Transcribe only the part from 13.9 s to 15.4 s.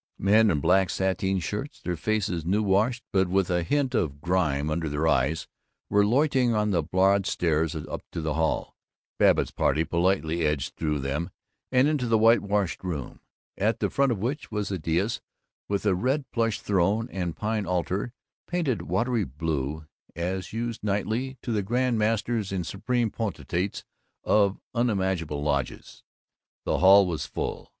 front of which was a dais